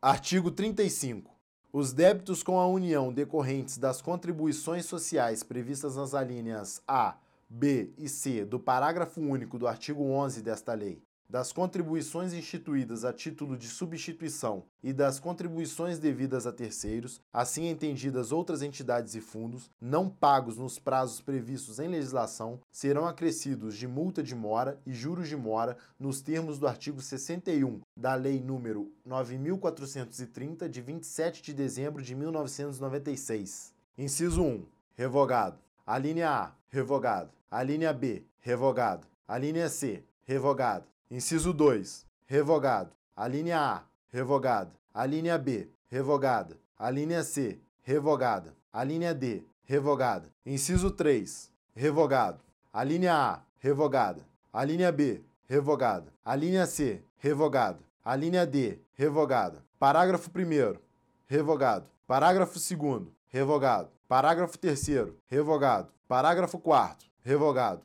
[0.00, 1.28] Artigo 35.
[1.72, 7.16] Os débitos com a União decorrentes das contribuições sociais previstas nas alíneas A,
[7.48, 13.12] B e C do parágrafo único do artigo 11 desta lei, das contribuições instituídas a
[13.12, 19.70] título de substituição e das contribuições devidas a terceiros, assim entendidas outras entidades e fundos,
[19.80, 25.28] não pagos nos prazos previstos em legislação, serão acrescidos de multa de mora e juros
[25.28, 32.02] de mora nos termos do artigo 61 da Lei número 9430 de 27 de dezembro
[32.02, 33.74] de 1996.
[33.98, 34.64] Inciso 1.
[34.94, 35.58] Revogado.
[35.86, 37.30] A linha A, revogado.
[37.50, 39.06] A linha B, revogado.
[39.26, 40.86] A linha C, revogado.
[41.10, 42.06] Inciso 2.
[42.26, 42.92] Revogado.
[43.16, 43.82] A linha A.
[44.12, 44.70] Revogada.
[44.92, 45.66] A linha B.
[45.90, 46.54] Revogada.
[46.78, 47.58] A linha C.
[47.80, 48.54] Revogada.
[48.70, 49.42] A linha D.
[49.64, 50.28] Revogada.
[50.44, 51.50] Inciso 3.
[51.74, 52.40] Revogado.
[52.70, 53.42] A linha A.
[53.58, 54.22] Revogada.
[54.52, 55.22] A linha B.
[55.48, 56.12] Revogada.
[56.22, 57.02] A linha C.
[57.16, 57.78] Revogada.
[58.04, 58.78] A linha D.
[58.92, 59.64] Revogada.
[59.78, 60.78] Parágrafo 1.
[61.26, 61.86] Revogado.
[62.06, 63.08] Parágrafo 2.
[63.30, 63.90] Revogado.
[64.06, 64.86] Parágrafo 3.
[65.26, 65.88] Revogado.
[66.06, 67.08] Parágrafo 4.
[67.24, 67.82] Revogado.